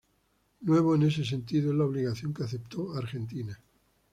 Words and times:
Nuevo 0.61 0.95
en 0.95 1.03
ese 1.03 1.23
sentido 1.23 1.69
es 1.69 1.77
la 1.77 1.85
obligación 1.85 2.33
que 2.33 2.43
aceptó 2.43 2.95
Argentina:. 2.97 3.55